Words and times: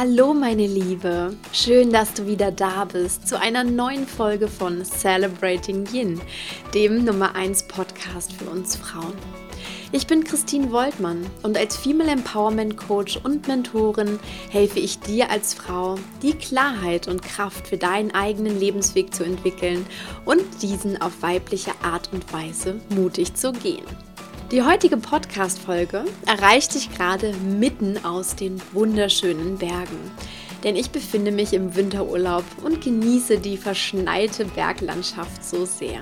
Hallo 0.00 0.32
meine 0.32 0.68
Liebe, 0.68 1.34
schön, 1.52 1.90
dass 1.90 2.14
du 2.14 2.24
wieder 2.28 2.52
da 2.52 2.84
bist 2.84 3.26
zu 3.26 3.36
einer 3.36 3.64
neuen 3.64 4.06
Folge 4.06 4.46
von 4.46 4.84
Celebrating 4.84 5.92
Yin, 5.92 6.20
dem 6.72 7.04
Nummer 7.04 7.34
1 7.34 7.66
Podcast 7.66 8.32
für 8.32 8.44
uns 8.48 8.76
Frauen. 8.76 9.14
Ich 9.90 10.06
bin 10.06 10.22
Christine 10.22 10.70
Woltmann 10.70 11.26
und 11.42 11.58
als 11.58 11.76
Female 11.76 12.12
Empowerment 12.12 12.76
Coach 12.76 13.18
und 13.24 13.48
Mentorin 13.48 14.20
helfe 14.50 14.78
ich 14.78 15.00
dir 15.00 15.32
als 15.32 15.54
Frau, 15.54 15.96
die 16.22 16.34
Klarheit 16.34 17.08
und 17.08 17.22
Kraft 17.22 17.66
für 17.66 17.76
deinen 17.76 18.14
eigenen 18.14 18.60
Lebensweg 18.60 19.12
zu 19.12 19.24
entwickeln 19.24 19.84
und 20.24 20.44
diesen 20.62 21.02
auf 21.02 21.22
weibliche 21.22 21.72
Art 21.82 22.10
und 22.12 22.32
Weise 22.32 22.80
mutig 22.90 23.34
zu 23.34 23.50
gehen. 23.50 24.07
Die 24.50 24.62
heutige 24.62 24.96
Podcast-Folge 24.96 26.06
erreicht 26.24 26.74
dich 26.74 26.90
gerade 26.90 27.34
mitten 27.34 28.02
aus 28.02 28.34
den 28.34 28.62
wunderschönen 28.72 29.58
Bergen. 29.58 30.10
Denn 30.64 30.74
ich 30.74 30.90
befinde 30.90 31.32
mich 31.32 31.52
im 31.52 31.76
Winterurlaub 31.76 32.44
und 32.64 32.80
genieße 32.80 33.40
die 33.40 33.58
verschneite 33.58 34.46
Berglandschaft 34.46 35.44
so 35.44 35.66
sehr. 35.66 36.00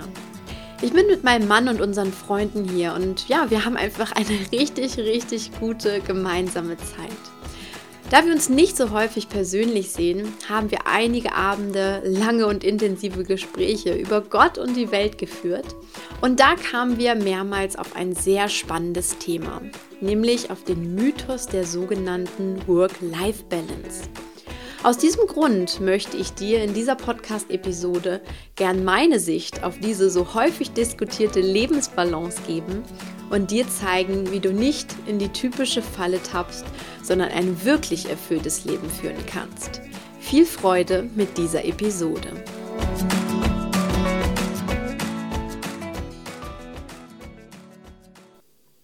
Ich 0.80 0.92
bin 0.92 1.08
mit 1.08 1.24
meinem 1.24 1.48
Mann 1.48 1.68
und 1.68 1.80
unseren 1.80 2.12
Freunden 2.12 2.68
hier 2.68 2.94
und 2.94 3.28
ja, 3.28 3.50
wir 3.50 3.64
haben 3.64 3.76
einfach 3.76 4.12
eine 4.12 4.38
richtig, 4.52 4.96
richtig 4.96 5.50
gute 5.58 6.00
gemeinsame 6.00 6.76
Zeit. 6.76 7.35
Da 8.08 8.24
wir 8.24 8.32
uns 8.32 8.48
nicht 8.48 8.76
so 8.76 8.92
häufig 8.92 9.28
persönlich 9.28 9.90
sehen, 9.90 10.32
haben 10.48 10.70
wir 10.70 10.86
einige 10.86 11.32
Abende 11.32 12.02
lange 12.04 12.46
und 12.46 12.62
intensive 12.62 13.24
Gespräche 13.24 13.94
über 13.94 14.20
Gott 14.20 14.58
und 14.58 14.76
die 14.76 14.92
Welt 14.92 15.18
geführt. 15.18 15.74
Und 16.20 16.38
da 16.38 16.54
kamen 16.54 16.98
wir 16.98 17.16
mehrmals 17.16 17.74
auf 17.74 17.96
ein 17.96 18.14
sehr 18.14 18.48
spannendes 18.48 19.18
Thema, 19.18 19.60
nämlich 20.00 20.52
auf 20.52 20.62
den 20.62 20.94
Mythos 20.94 21.48
der 21.48 21.64
sogenannten 21.64 22.62
Work-Life-Balance. 22.68 24.04
Aus 24.84 24.98
diesem 24.98 25.26
Grund 25.26 25.80
möchte 25.80 26.16
ich 26.16 26.32
dir 26.32 26.62
in 26.62 26.74
dieser 26.74 26.94
Podcast-Episode 26.94 28.20
gern 28.54 28.84
meine 28.84 29.18
Sicht 29.18 29.64
auf 29.64 29.80
diese 29.80 30.10
so 30.10 30.32
häufig 30.32 30.70
diskutierte 30.70 31.40
Lebensbalance 31.40 32.40
geben 32.46 32.84
und 33.30 33.50
dir 33.50 33.68
zeigen, 33.68 34.30
wie 34.30 34.40
du 34.40 34.52
nicht 34.52 34.94
in 35.06 35.18
die 35.18 35.28
typische 35.28 35.82
Falle 35.82 36.22
tappst, 36.22 36.64
sondern 37.02 37.30
ein 37.30 37.64
wirklich 37.64 38.08
erfülltes 38.08 38.64
Leben 38.64 38.88
führen 38.90 39.24
kannst. 39.26 39.80
Viel 40.20 40.46
Freude 40.46 41.08
mit 41.14 41.38
dieser 41.38 41.64
Episode. 41.64 42.32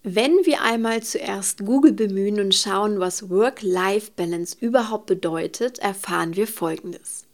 Wenn 0.05 0.33
wir 0.45 0.63
einmal 0.63 1.03
zuerst 1.03 1.65
Google 1.65 1.93
bemühen 1.93 2.41
und 2.41 2.55
schauen, 2.55 3.01
was 3.01 3.31
Work-Life-Balance 3.31 4.57
überhaupt 4.61 5.07
bedeutet, 5.07 5.79
erfahren 5.79 6.37
wir 6.37 6.49
Folgendes. 6.49 7.27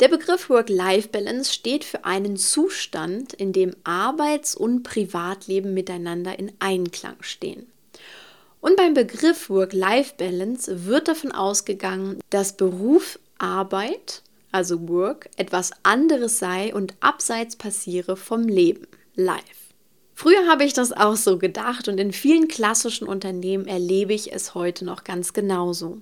Der 0.00 0.06
Begriff 0.06 0.48
Work-Life-Balance 0.48 1.52
steht 1.52 1.82
für 1.82 2.04
einen 2.04 2.36
Zustand, 2.36 3.32
in 3.32 3.52
dem 3.52 3.74
Arbeits- 3.82 4.54
und 4.54 4.84
Privatleben 4.84 5.74
miteinander 5.74 6.38
in 6.38 6.52
Einklang 6.60 7.16
stehen. 7.20 7.66
Und 8.60 8.76
beim 8.76 8.94
Begriff 8.94 9.50
Work-Life-Balance 9.50 10.86
wird 10.86 11.08
davon 11.08 11.32
ausgegangen, 11.32 12.20
dass 12.30 12.56
Beruf, 12.56 13.18
Arbeit, 13.38 14.22
also 14.52 14.88
Work, 14.88 15.30
etwas 15.36 15.72
anderes 15.82 16.38
sei 16.38 16.72
und 16.72 16.94
abseits 17.00 17.56
passiere 17.56 18.16
vom 18.16 18.44
Leben, 18.44 18.86
Life. 19.16 19.42
Früher 20.14 20.46
habe 20.48 20.62
ich 20.62 20.72
das 20.72 20.92
auch 20.92 21.16
so 21.16 21.38
gedacht 21.38 21.88
und 21.88 21.98
in 21.98 22.12
vielen 22.12 22.46
klassischen 22.46 23.08
Unternehmen 23.08 23.66
erlebe 23.66 24.14
ich 24.14 24.32
es 24.32 24.54
heute 24.54 24.84
noch 24.84 25.02
ganz 25.02 25.32
genauso. 25.32 25.98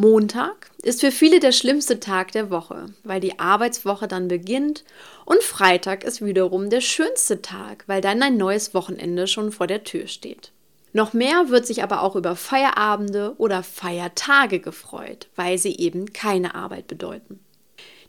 Montag 0.00 0.70
ist 0.84 1.00
für 1.00 1.10
viele 1.10 1.40
der 1.40 1.50
schlimmste 1.50 1.98
Tag 1.98 2.30
der 2.30 2.50
Woche, 2.50 2.86
weil 3.02 3.18
die 3.18 3.40
Arbeitswoche 3.40 4.06
dann 4.06 4.28
beginnt 4.28 4.84
und 5.24 5.42
Freitag 5.42 6.04
ist 6.04 6.24
wiederum 6.24 6.70
der 6.70 6.80
schönste 6.80 7.42
Tag, 7.42 7.82
weil 7.88 8.00
dann 8.00 8.22
ein 8.22 8.36
neues 8.36 8.74
Wochenende 8.74 9.26
schon 9.26 9.50
vor 9.50 9.66
der 9.66 9.82
Tür 9.82 10.06
steht. 10.06 10.52
Noch 10.92 11.14
mehr 11.14 11.48
wird 11.48 11.66
sich 11.66 11.82
aber 11.82 12.04
auch 12.04 12.14
über 12.14 12.36
Feierabende 12.36 13.34
oder 13.38 13.64
Feiertage 13.64 14.60
gefreut, 14.60 15.26
weil 15.34 15.58
sie 15.58 15.76
eben 15.76 16.12
keine 16.12 16.54
Arbeit 16.54 16.86
bedeuten. 16.86 17.40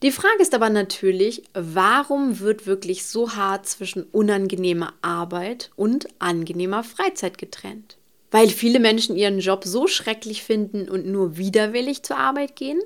Die 0.03 0.11
Frage 0.11 0.43
ist 0.43 0.53
aber 0.53 0.69
natürlich, 0.69 1.41
warum 1.55 2.39
wird 2.39 2.67
wirklich 2.67 3.07
so 3.07 3.35
hart 3.35 3.65
zwischen 3.65 4.03
unangenehmer 4.03 4.93
Arbeit 5.01 5.71
und 5.75 6.07
angenehmer 6.19 6.83
Freizeit 6.83 7.39
getrennt? 7.39 7.98
Weil 8.31 8.49
viele 8.49 8.79
Menschen 8.79 9.15
ihren 9.15 9.39
Job 9.39 9.63
so 9.65 9.87
schrecklich 9.87 10.43
finden 10.43 10.89
und 10.89 11.05
nur 11.05 11.37
widerwillig 11.37 12.03
zur 12.03 12.17
Arbeit 12.17 12.55
gehen? 12.55 12.79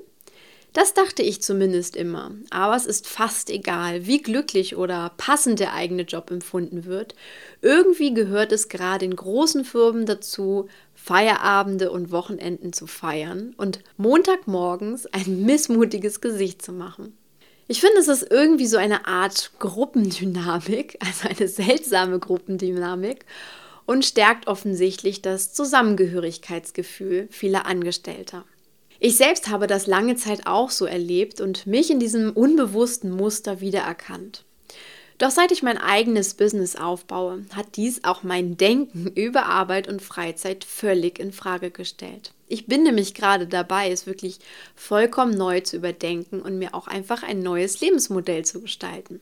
Das 0.74 0.92
dachte 0.92 1.22
ich 1.22 1.40
zumindest 1.40 1.94
immer. 1.94 2.32
Aber 2.50 2.74
es 2.74 2.84
ist 2.84 3.06
fast 3.06 3.48
egal, 3.48 4.06
wie 4.06 4.20
glücklich 4.20 4.74
oder 4.74 5.12
passend 5.16 5.60
der 5.60 5.72
eigene 5.72 6.02
Job 6.02 6.32
empfunden 6.32 6.84
wird. 6.84 7.14
Irgendwie 7.62 8.12
gehört 8.12 8.50
es 8.50 8.68
gerade 8.68 9.04
in 9.04 9.14
großen 9.14 9.64
Firmen 9.64 10.04
dazu, 10.04 10.68
Feierabende 10.94 11.92
und 11.92 12.10
Wochenenden 12.10 12.72
zu 12.72 12.88
feiern 12.88 13.54
und 13.56 13.80
Montagmorgens 13.98 15.06
ein 15.06 15.42
missmutiges 15.42 16.20
Gesicht 16.20 16.60
zu 16.60 16.72
machen. 16.72 17.16
Ich 17.68 17.80
finde, 17.80 17.98
es 17.98 18.08
ist 18.08 18.26
irgendwie 18.28 18.66
so 18.66 18.76
eine 18.76 19.06
Art 19.06 19.52
Gruppendynamik, 19.60 20.98
also 21.06 21.28
eine 21.28 21.46
seltsame 21.46 22.18
Gruppendynamik 22.18 23.24
und 23.86 24.04
stärkt 24.04 24.46
offensichtlich 24.46 25.22
das 25.22 25.52
Zusammengehörigkeitsgefühl 25.52 27.28
vieler 27.30 27.66
Angestellter. 27.66 28.44
Ich 29.00 29.16
selbst 29.16 29.48
habe 29.48 29.66
das 29.66 29.86
lange 29.86 30.16
Zeit 30.16 30.46
auch 30.46 30.70
so 30.70 30.86
erlebt 30.86 31.40
und 31.40 31.66
mich 31.66 31.90
in 31.90 32.00
diesem 32.00 32.32
unbewussten 32.32 33.10
Muster 33.10 33.60
wiedererkannt. 33.60 34.44
Doch 35.18 35.30
seit 35.30 35.52
ich 35.52 35.62
mein 35.62 35.78
eigenes 35.78 36.34
Business 36.34 36.74
aufbaue, 36.74 37.44
hat 37.54 37.76
dies 37.76 38.02
auch 38.02 38.24
mein 38.24 38.56
Denken 38.56 39.06
über 39.14 39.46
Arbeit 39.46 39.88
und 39.88 40.02
Freizeit 40.02 40.64
völlig 40.64 41.18
in 41.20 41.32
Frage 41.32 41.70
gestellt. 41.70 42.32
Ich 42.48 42.66
bin 42.66 42.82
nämlich 42.82 43.14
gerade 43.14 43.46
dabei, 43.46 43.90
es 43.90 44.06
wirklich 44.06 44.38
vollkommen 44.74 45.36
neu 45.36 45.60
zu 45.60 45.76
überdenken 45.76 46.40
und 46.42 46.58
mir 46.58 46.74
auch 46.74 46.88
einfach 46.88 47.22
ein 47.22 47.40
neues 47.40 47.80
Lebensmodell 47.80 48.44
zu 48.44 48.60
gestalten. 48.60 49.20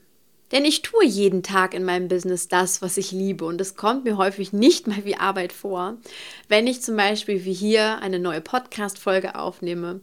Denn 0.53 0.67
ich 0.67 0.83
tue 0.83 1.05
jeden 1.05 1.43
Tag 1.43 1.73
in 1.73 1.83
meinem 1.83 2.09
Business 2.09 2.47
das, 2.47 2.83
was 2.83 2.99
ich 2.99 3.11
liebe 3.11 3.47
und 3.47 3.61
es 3.61 3.75
kommt 3.75 4.05
mir 4.05 4.19
häufig 4.19 4.53
nicht 4.53 4.87
mal 4.87 5.05
wie 5.05 5.17
Arbeit 5.17 5.53
vor, 5.53 5.97
wenn 6.49 6.67
ich 6.67 6.83
zum 6.83 6.97
Beispiel 6.97 7.45
wie 7.45 7.55
hier 7.55 7.99
eine 8.01 8.19
neue 8.19 8.43
Podcast-Folge 8.43 9.35
aufnehme 9.35 10.01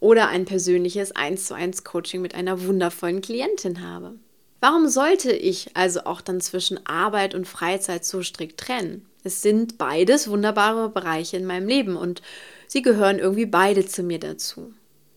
oder 0.00 0.28
ein 0.28 0.44
persönliches 0.44 1.12
1 1.14 1.46
zu 1.46 1.54
1 1.54 1.84
Coaching 1.84 2.20
mit 2.20 2.34
einer 2.34 2.64
wundervollen 2.64 3.20
Klientin 3.20 3.88
habe. 3.88 4.16
Warum 4.60 4.88
sollte 4.88 5.32
ich 5.32 5.70
also 5.74 6.00
auch 6.04 6.20
dann 6.20 6.40
zwischen 6.40 6.84
Arbeit 6.86 7.34
und 7.34 7.46
Freizeit 7.46 8.04
so 8.04 8.22
strikt 8.22 8.58
trennen? 8.58 9.06
Es 9.24 9.42
sind 9.42 9.78
beides 9.78 10.28
wunderbare 10.28 10.88
Bereiche 10.88 11.36
in 11.36 11.46
meinem 11.46 11.68
Leben 11.68 11.96
und 11.96 12.22
sie 12.66 12.82
gehören 12.82 13.20
irgendwie 13.20 13.46
beide 13.46 13.86
zu 13.86 14.02
mir 14.02 14.18
dazu. 14.18 14.72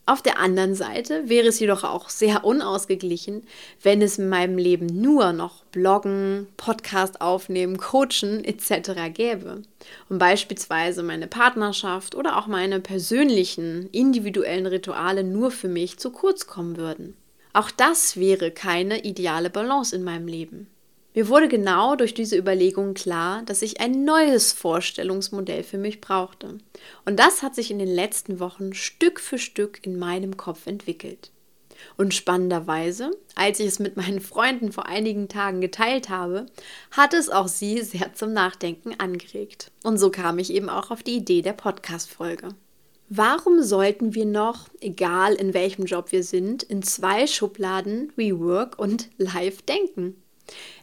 Auf 0.08 0.22
der 0.22 0.38
anderen 0.40 0.76
Seite 0.76 1.30
wäre 1.30 1.48
es 1.48 1.60
jedoch 1.60 1.84
auch 1.84 2.10
sehr 2.10 2.46
unausgeglichen, 2.46 3.42
wenn 3.82 4.04
es 4.04 4.20
in 4.20 4.30
meinem 4.30 4.60
Leben 4.60 4.86
nur 4.86 5.34
noch 5.34 5.64
Bloggen, 5.66 6.48
Podcast 6.58 7.22
aufnehmen, 7.22 7.78
Coachen 7.78 8.44
etc. 8.44 9.12
gäbe 9.12 9.64
und 10.08 10.20
beispielsweise 10.20 11.02
meine 11.02 11.26
Partnerschaft 11.26 12.14
oder 12.14 12.38
auch 12.38 12.46
meine 12.46 12.82
persönlichen, 12.82 13.90
individuellen 13.92 14.68
Rituale 14.68 15.24
nur 15.24 15.50
für 15.50 15.70
mich 15.70 15.98
zu 15.98 16.12
kurz 16.12 16.46
kommen 16.46 16.78
würden. 16.78 17.18
Auch 17.54 17.72
das 17.72 18.16
wäre 18.16 18.52
keine 18.52 19.06
ideale 19.06 19.50
Balance 19.50 19.96
in 19.96 20.04
meinem 20.04 20.28
Leben. 20.28 20.68
Mir 21.16 21.30
wurde 21.30 21.48
genau 21.48 21.96
durch 21.96 22.14
diese 22.14 22.38
Überlegung 22.38 22.94
klar, 22.94 23.42
dass 23.44 23.62
ich 23.62 23.80
ein 23.80 24.04
neues 24.04 24.52
Vorstellungsmodell 24.52 25.64
für 25.64 25.78
mich 25.78 26.02
brauchte. 26.02 26.58
Und 27.06 27.20
das 27.20 27.42
hat 27.42 27.56
sich 27.56 27.72
in 27.72 27.80
den 27.80 27.88
letzten 27.88 28.42
Wochen 28.42 28.74
Stück 28.74 29.22
für 29.22 29.38
Stück 29.38 29.80
in 29.86 29.98
meinem 29.98 30.36
Kopf 30.36 30.68
entwickelt. 30.68 31.32
Und 31.96 32.14
spannenderweise, 32.14 33.12
als 33.36 33.62
ich 33.62 33.68
es 33.68 33.80
mit 33.80 33.96
meinen 33.96 34.20
Freunden 34.20 34.74
vor 34.74 34.88
einigen 34.88 35.30
Tagen 35.30 35.62
geteilt 35.62 36.10
habe, 36.10 36.48
hat 36.92 37.14
es 37.14 37.30
auch 37.30 37.48
sie 37.48 37.82
sehr 37.82 38.14
zum 38.14 38.34
Nachdenken 38.34 39.00
angeregt. 39.00 39.72
Und 39.84 39.98
so 39.98 40.10
kam 40.10 40.38
ich 40.38 40.52
eben 40.52 40.68
auch 40.68 40.92
auf 40.92 41.02
die 41.02 41.16
Idee 41.16 41.42
der 41.42 41.54
Podcast-Folge. 41.54 42.50
Warum 43.08 43.64
sollten 43.64 44.16
wir 44.16 44.26
noch, 44.26 44.68
egal 44.82 45.36
in 45.36 45.54
welchem 45.54 45.86
Job 45.86 46.12
wir 46.12 46.24
sind, 46.24 46.64
in 46.64 46.82
zwei 46.84 47.26
Schubladen 47.26 48.12
wie 48.18 48.38
Work 48.38 48.78
und 48.78 49.10
Life 49.18 49.64
denken? 49.64 50.22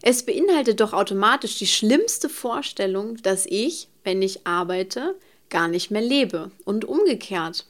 Es 0.02 0.24
beinhaltet 0.24 0.80
doch 0.80 0.92
automatisch 0.92 1.58
die 1.58 1.66
schlimmste 1.66 2.28
Vorstellung, 2.28 3.16
dass 3.22 3.46
ich, 3.46 3.88
wenn 4.04 4.22
ich 4.22 4.46
arbeite, 4.46 5.14
gar 5.50 5.68
nicht 5.68 5.90
mehr 5.90 6.02
lebe 6.02 6.50
und 6.64 6.84
umgekehrt. 6.84 7.66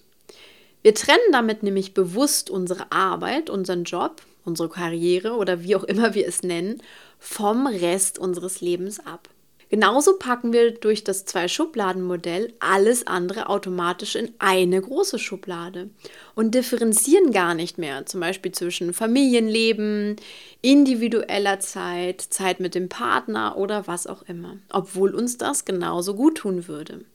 Wir 0.83 0.95
trennen 0.95 1.33
damit 1.33 1.63
nämlich 1.63 1.95
bewusst 1.95 2.51
unsere 2.51 2.91
Arbeit, 2.91 3.51
unseren 3.51 3.85
Job, 3.85 4.23
unsere 4.45 4.69
Karriere 4.69 5.35
oder 5.35 5.63
wie 5.63 5.77
auch 5.77 5.85
immer 5.85 6.15
wir 6.15 6.27
es 6.27 6.43
nennen, 6.43 6.83
vom 7.19 7.67
Rest 7.67 8.19
unseres 8.19 8.61
Lebens 8.61 8.99
ab. 8.99 9.29
Genauso 9.73 10.19
packen 10.19 10.53
wir 10.53 10.73
durch 10.73 11.03
das 11.03 11.25
Zwei-Schubladen-Modell 11.25 12.53
alles 12.61 13.07
andere 13.07 13.49
automatisch 13.49 14.17
in 14.17 14.31
eine 14.39 14.79
große 14.79 15.19
Schublade 15.19 15.89
und 16.35 16.55
differenzieren 16.55 17.33
gar 17.33 17.55
nicht 17.55 17.79
mehr, 17.79 18.05
zum 18.05 18.21
Beispiel 18.21 18.53
zwischen 18.53 18.93
Familienleben, 18.93 20.17
individueller 20.61 21.59
Zeit, 21.61 22.21
Zeit 22.21 22.61
mit 22.61 22.75
dem 22.75 22.91
Partner 22.91 23.57
oder 23.57 23.87
was 23.87 24.07
auch 24.07 24.21
immer, 24.25 24.59
obwohl 24.71 25.15
uns 25.15 25.39
das 25.39 25.65
genauso 25.65 26.17
gut 26.17 26.37
tun 26.37 26.69
würde. 26.69 27.07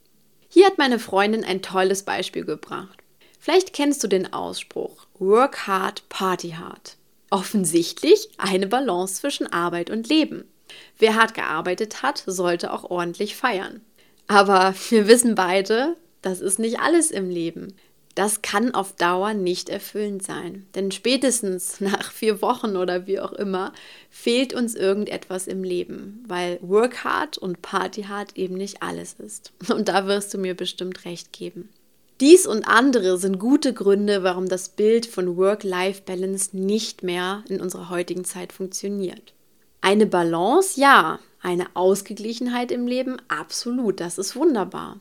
Hier 0.50 0.66
hat 0.66 0.80
meine 0.80 0.98
Freundin 0.98 1.44
ein 1.44 1.62
tolles 1.62 2.02
Beispiel 2.02 2.44
gebracht. 2.44 3.04
Vielleicht 3.40 3.72
kennst 3.72 4.04
du 4.04 4.08
den 4.08 4.34
Ausspruch 4.34 5.06
Work 5.20 5.68
hard, 5.68 6.10
party 6.10 6.56
hard. 6.58 6.98
Offensichtlich 7.30 8.30
eine 8.40 8.66
Balance 8.66 9.22
zwischen 9.22 9.46
Arbeit 9.46 9.92
und 9.92 10.10
Leben. 10.10 10.46
Wer 10.98 11.16
hart 11.16 11.34
gearbeitet 11.34 12.02
hat, 12.04 12.24
sollte 12.26 12.74
auch 12.74 12.84
ordentlich 12.84 13.36
feiern. 13.36 13.82
Aber 14.28 14.74
wir 14.90 15.08
wissen 15.08 15.36
beide, 15.36 15.96
das 16.22 16.42
ist 16.42 16.60
nicht 16.60 16.80
alles 16.80 17.12
im 17.12 17.30
Leben. 17.30 17.76
Das 18.18 18.42
kann 18.42 18.74
auf 18.74 18.94
Dauer 18.94 19.36
nicht 19.36 19.70
erfüllend 19.70 20.24
sein. 20.24 20.66
Denn 20.74 20.92
spätestens 20.92 21.80
nach 21.82 22.12
vier 22.12 22.42
Wochen 22.42 22.76
oder 22.76 23.06
wie 23.06 23.20
auch 23.20 23.32
immer 23.34 23.74
fehlt 24.10 24.56
uns 24.56 24.74
irgendetwas 24.74 25.46
im 25.46 25.64
Leben, 25.64 26.24
weil 26.28 26.58
Work 26.62 27.04
hard 27.04 27.38
und 27.38 27.62
Party 27.62 28.04
hard 28.04 28.36
eben 28.36 28.56
nicht 28.56 28.82
alles 28.82 29.14
ist. 29.20 29.54
Und 29.70 29.88
da 29.88 30.08
wirst 30.08 30.34
du 30.34 30.40
mir 30.40 30.56
bestimmt 30.56 31.06
recht 31.06 31.32
geben. 31.32 31.70
Dies 32.20 32.48
und 32.48 32.68
andere 32.68 33.20
sind 33.20 33.38
gute 33.38 33.74
Gründe, 33.74 34.24
warum 34.24 34.50
das 34.50 34.70
Bild 34.70 35.06
von 35.06 35.38
Work-Life-Balance 35.38 36.58
nicht 36.58 37.04
mehr 37.04 37.44
in 37.48 37.62
unserer 37.62 37.92
heutigen 37.92 38.26
Zeit 38.26 38.52
funktioniert. 38.52 39.34
Eine 39.82 40.06
Balance, 40.06 40.80
ja. 40.80 41.20
Eine 41.42 41.68
Ausgeglichenheit 41.76 42.72
im 42.72 42.88
Leben, 42.88 43.18
absolut. 43.28 44.00
Das 44.00 44.18
ist 44.18 44.36
wunderbar. 44.36 45.00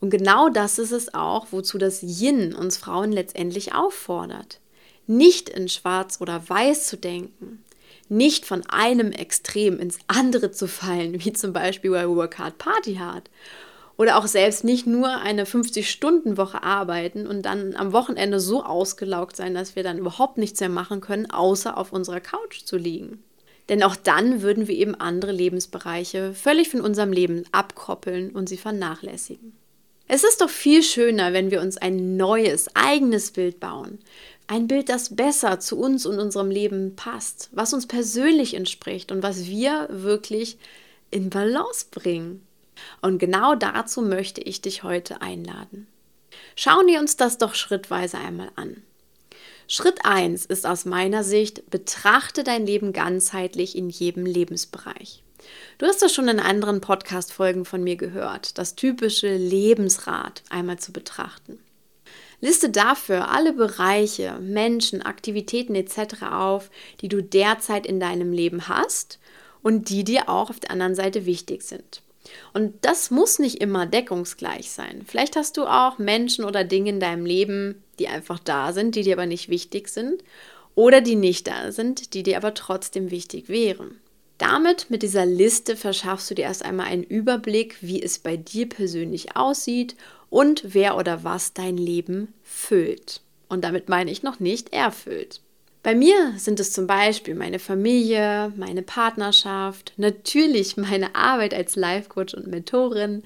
Und 0.00 0.10
genau 0.10 0.48
das 0.48 0.78
ist 0.78 0.92
es 0.92 1.14
auch, 1.14 1.48
wozu 1.50 1.78
das 1.78 2.02
Yin 2.02 2.54
uns 2.54 2.76
Frauen 2.76 3.12
letztendlich 3.12 3.74
auffordert. 3.74 4.60
Nicht 5.06 5.48
in 5.48 5.68
Schwarz 5.68 6.20
oder 6.20 6.48
Weiß 6.48 6.86
zu 6.86 6.96
denken, 6.96 7.64
nicht 8.08 8.44
von 8.44 8.62
einem 8.68 9.12
Extrem 9.12 9.78
ins 9.78 9.98
andere 10.06 10.50
zu 10.50 10.66
fallen, 10.66 11.24
wie 11.24 11.32
zum 11.32 11.52
Beispiel 11.52 11.90
bei 11.90 12.08
Work 12.08 12.38
Hard 12.38 12.58
Party 12.58 12.96
Hard. 12.96 13.30
Oder 13.96 14.16
auch 14.16 14.26
selbst 14.26 14.64
nicht 14.64 14.86
nur 14.86 15.08
eine 15.18 15.44
50-Stunden-Woche 15.44 16.62
arbeiten 16.62 17.26
und 17.26 17.42
dann 17.42 17.76
am 17.76 17.92
Wochenende 17.92 18.40
so 18.40 18.64
ausgelaugt 18.64 19.36
sein, 19.36 19.52
dass 19.52 19.76
wir 19.76 19.82
dann 19.82 19.98
überhaupt 19.98 20.38
nichts 20.38 20.58
mehr 20.60 20.70
machen 20.70 21.02
können, 21.02 21.30
außer 21.30 21.76
auf 21.76 21.92
unserer 21.92 22.20
Couch 22.20 22.64
zu 22.64 22.78
liegen. 22.78 23.22
Denn 23.70 23.84
auch 23.84 23.96
dann 23.96 24.42
würden 24.42 24.66
wir 24.66 24.74
eben 24.74 24.96
andere 24.96 25.32
Lebensbereiche 25.32 26.34
völlig 26.34 26.68
von 26.68 26.80
unserem 26.80 27.12
Leben 27.12 27.44
abkoppeln 27.52 28.30
und 28.30 28.48
sie 28.48 28.56
vernachlässigen. 28.56 29.52
Es 30.08 30.24
ist 30.24 30.40
doch 30.40 30.50
viel 30.50 30.82
schöner, 30.82 31.32
wenn 31.32 31.52
wir 31.52 31.60
uns 31.60 31.78
ein 31.78 32.16
neues, 32.16 32.74
eigenes 32.74 33.30
Bild 33.30 33.60
bauen. 33.60 34.00
Ein 34.48 34.66
Bild, 34.66 34.88
das 34.88 35.14
besser 35.14 35.60
zu 35.60 35.78
uns 35.78 36.04
und 36.04 36.18
unserem 36.18 36.50
Leben 36.50 36.96
passt, 36.96 37.48
was 37.52 37.72
uns 37.72 37.86
persönlich 37.86 38.54
entspricht 38.54 39.12
und 39.12 39.22
was 39.22 39.46
wir 39.46 39.86
wirklich 39.88 40.58
in 41.12 41.30
Balance 41.30 41.86
bringen. 41.92 42.44
Und 43.02 43.18
genau 43.20 43.54
dazu 43.54 44.02
möchte 44.02 44.40
ich 44.40 44.60
dich 44.60 44.82
heute 44.82 45.22
einladen. 45.22 45.86
Schauen 46.56 46.88
wir 46.88 46.98
uns 46.98 47.16
das 47.16 47.38
doch 47.38 47.54
schrittweise 47.54 48.18
einmal 48.18 48.50
an. 48.56 48.82
Schritt 49.72 50.04
1 50.04 50.46
ist 50.46 50.66
aus 50.66 50.84
meiner 50.84 51.22
Sicht, 51.22 51.70
betrachte 51.70 52.42
dein 52.42 52.66
Leben 52.66 52.92
ganzheitlich 52.92 53.78
in 53.78 53.88
jedem 53.88 54.26
Lebensbereich. 54.26 55.22
Du 55.78 55.86
hast 55.86 56.02
das 56.02 56.12
schon 56.12 56.26
in 56.26 56.40
anderen 56.40 56.80
Podcast-Folgen 56.80 57.64
von 57.64 57.84
mir 57.84 57.94
gehört, 57.94 58.58
das 58.58 58.74
typische 58.74 59.36
Lebensrad 59.36 60.42
einmal 60.50 60.80
zu 60.80 60.92
betrachten. 60.92 61.60
Liste 62.40 62.70
dafür 62.70 63.28
alle 63.28 63.52
Bereiche, 63.52 64.40
Menschen, 64.40 65.02
Aktivitäten 65.02 65.76
etc. 65.76 66.24
auf, 66.28 66.68
die 67.00 67.08
du 67.08 67.22
derzeit 67.22 67.86
in 67.86 68.00
deinem 68.00 68.32
Leben 68.32 68.66
hast 68.66 69.20
und 69.62 69.88
die 69.88 70.02
dir 70.02 70.28
auch 70.28 70.50
auf 70.50 70.58
der 70.58 70.72
anderen 70.72 70.96
Seite 70.96 71.26
wichtig 71.26 71.62
sind. 71.62 72.02
Und 72.52 72.74
das 72.80 73.12
muss 73.12 73.38
nicht 73.38 73.60
immer 73.60 73.86
deckungsgleich 73.86 74.72
sein. 74.72 75.02
Vielleicht 75.06 75.36
hast 75.36 75.56
du 75.56 75.64
auch 75.64 75.98
Menschen 75.98 76.44
oder 76.44 76.64
Dinge 76.64 76.90
in 76.90 77.00
deinem 77.00 77.24
Leben, 77.24 77.84
die 78.00 78.08
einfach 78.08 78.40
da 78.40 78.72
sind, 78.72 78.96
die 78.96 79.02
dir 79.02 79.14
aber 79.14 79.26
nicht 79.26 79.48
wichtig 79.48 79.88
sind 79.88 80.24
oder 80.74 81.00
die 81.00 81.16
nicht 81.16 81.46
da 81.46 81.70
sind, 81.70 82.14
die 82.14 82.22
dir 82.22 82.36
aber 82.36 82.54
trotzdem 82.54 83.10
wichtig 83.10 83.48
wären. 83.48 84.00
Damit 84.38 84.86
mit 84.88 85.02
dieser 85.02 85.26
Liste 85.26 85.76
verschaffst 85.76 86.30
du 86.30 86.34
dir 86.34 86.46
erst 86.46 86.64
einmal 86.64 86.86
einen 86.86 87.04
Überblick, 87.04 87.76
wie 87.82 88.02
es 88.02 88.18
bei 88.18 88.38
dir 88.38 88.68
persönlich 88.68 89.36
aussieht 89.36 89.96
und 90.30 90.62
wer 90.74 90.96
oder 90.96 91.24
was 91.24 91.52
dein 91.52 91.76
Leben 91.76 92.32
füllt. 92.42 93.20
Und 93.48 93.64
damit 93.64 93.90
meine 93.90 94.10
ich 94.10 94.22
noch 94.22 94.40
nicht 94.40 94.72
erfüllt. 94.72 95.42
Bei 95.82 95.94
mir 95.94 96.34
sind 96.36 96.60
es 96.60 96.72
zum 96.72 96.86
Beispiel 96.86 97.34
meine 97.34 97.58
Familie, 97.58 98.52
meine 98.56 98.82
Partnerschaft, 98.82 99.94
natürlich 99.96 100.76
meine 100.76 101.14
Arbeit 101.14 101.54
als 101.54 101.74
Life-Coach 101.74 102.34
und 102.34 102.46
Mentorin, 102.46 103.22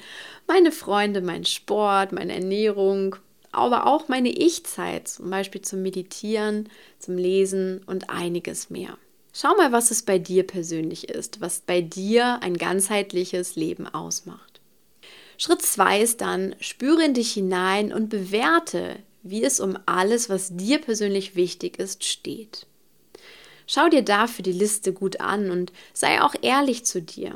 meine 0.46 0.70
Freunde, 0.70 1.20
mein 1.20 1.44
Sport, 1.44 2.12
meine 2.12 2.32
Ernährung, 2.32 3.16
aber 3.54 3.86
auch 3.86 4.08
meine 4.08 4.30
Ich-Zeit, 4.30 5.08
zum 5.08 5.30
Beispiel 5.30 5.62
zum 5.62 5.82
Meditieren, 5.82 6.68
zum 6.98 7.16
Lesen 7.16 7.82
und 7.86 8.10
einiges 8.10 8.70
mehr. 8.70 8.98
Schau 9.32 9.54
mal, 9.56 9.72
was 9.72 9.90
es 9.90 10.02
bei 10.02 10.18
dir 10.18 10.46
persönlich 10.46 11.08
ist, 11.08 11.40
was 11.40 11.60
bei 11.60 11.80
dir 11.80 12.40
ein 12.42 12.56
ganzheitliches 12.56 13.56
Leben 13.56 13.86
ausmacht. 13.86 14.60
Schritt 15.38 15.62
2 15.62 16.00
ist 16.00 16.20
dann, 16.20 16.54
spüre 16.60 17.04
in 17.04 17.14
dich 17.14 17.32
hinein 17.32 17.92
und 17.92 18.08
bewerte, 18.08 18.96
wie 19.24 19.42
es 19.42 19.58
um 19.58 19.76
alles, 19.86 20.28
was 20.28 20.56
dir 20.56 20.78
persönlich 20.80 21.34
wichtig 21.34 21.78
ist, 21.78 22.04
steht. 22.04 22.66
Schau 23.66 23.88
dir 23.88 24.02
dafür 24.02 24.42
die 24.42 24.52
Liste 24.52 24.92
gut 24.92 25.20
an 25.20 25.50
und 25.50 25.72
sei 25.92 26.22
auch 26.22 26.34
ehrlich 26.42 26.84
zu 26.84 27.02
dir. 27.02 27.34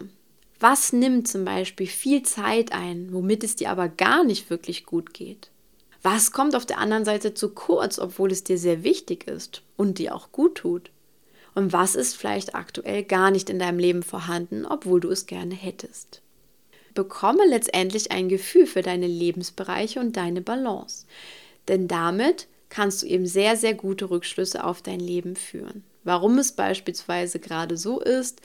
Was 0.61 0.93
nimmt 0.93 1.29
zum 1.29 1.45
Beispiel 1.45 1.87
viel 1.87 2.23
Zeit 2.23 2.73
ein, 2.73 3.13
womit 3.13 3.45
es 3.45 3.57
dir 3.57 3.71
aber 3.71 3.89
gar 3.89 4.25
nicht 4.25 4.51
wirklich 4.51 4.85
gut 4.85 5.15
geht? 5.15 5.51
Was 6.03 6.31
kommt 6.33 6.55
auf 6.55 6.67
der 6.67 6.79
anderen 6.79 7.05
Seite 7.05 7.35
zu 7.35 7.51
kurz, 7.51 7.99
obwohl 7.99 8.31
es 8.31 8.45
dir 8.45 8.59
sehr 8.59 8.85
wichtig 8.85 9.27
ist 9.27 9.63
und 9.77 9.99
dir 9.99 10.15
auch 10.15 10.31
gut 10.31 10.57
tut? 10.57 10.91
Und 11.55 11.73
was 11.73 11.97
ist 11.97 12.17
vielleicht 12.17 12.55
aktuell 12.55 13.03
gar 13.03 13.31
nicht 13.31 13.51
in 13.51 13.59
deinem 13.59 13.81
Leben 13.81 14.05
vorhanden, 14.05 14.65
obwohl 14.65 15.01
du 15.01 15.11
es 15.11 15.27
gerne 15.27 15.55
hättest? 15.55 16.23
Bekomme 16.95 17.47
letztendlich 17.47 18.13
ein 18.13 18.29
Gefühl 18.29 18.67
für 18.67 18.83
deine 18.83 19.07
Lebensbereiche 19.07 19.99
und 20.01 20.17
deine 20.17 20.41
Balance. 20.41 21.07
Denn 21.67 21.89
damit 21.89 22.47
kannst 22.69 23.03
du 23.03 23.07
eben 23.07 23.27
sehr, 23.27 23.57
sehr 23.57 23.75
gute 23.75 24.11
Rückschlüsse 24.11 24.65
auf 24.65 24.83
dein 24.83 25.01
Leben 25.01 25.37
führen. 25.37 25.85
Warum 26.05 26.39
es 26.39 26.53
beispielsweise 26.53 27.39
gerade 27.39 27.77
so 27.77 28.01
ist 28.01 28.41